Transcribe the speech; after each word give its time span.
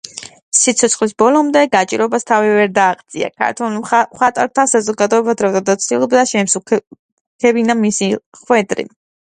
სიცოცხლის 0.59 1.11
ბოლომდე 1.23 1.61
გაჭირვებას 1.75 2.25
თავი 2.31 2.49
ვერ 2.55 2.71
დააღწია; 2.79 3.29
ქართველ 3.43 3.75
მხატვართა 3.83 4.67
საზოგადოება 4.73 5.37
დროდადრო 5.43 5.77
ცდილობდა 5.85 6.27
შეემსუბუქებინა 6.35 7.79
მისი 7.87 8.13
ხვედრი. 8.43 8.91